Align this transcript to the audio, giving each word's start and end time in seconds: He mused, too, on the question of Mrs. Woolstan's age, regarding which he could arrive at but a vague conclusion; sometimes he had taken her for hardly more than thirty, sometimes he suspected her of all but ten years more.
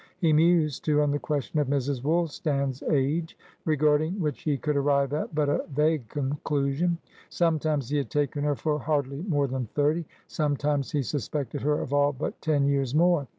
He 0.17 0.33
mused, 0.33 0.83
too, 0.83 0.99
on 0.99 1.11
the 1.11 1.19
question 1.19 1.59
of 1.59 1.67
Mrs. 1.67 2.01
Woolstan's 2.01 2.81
age, 2.89 3.37
regarding 3.65 4.19
which 4.19 4.41
he 4.41 4.57
could 4.57 4.75
arrive 4.75 5.13
at 5.13 5.35
but 5.35 5.47
a 5.47 5.63
vague 5.69 6.07
conclusion; 6.09 6.97
sometimes 7.29 7.89
he 7.89 7.97
had 7.97 8.09
taken 8.09 8.43
her 8.43 8.55
for 8.55 8.79
hardly 8.79 9.21
more 9.21 9.45
than 9.47 9.67
thirty, 9.75 10.05
sometimes 10.25 10.89
he 10.91 11.03
suspected 11.03 11.61
her 11.61 11.79
of 11.79 11.93
all 11.93 12.13
but 12.13 12.41
ten 12.41 12.65
years 12.65 12.95
more. 12.95 13.27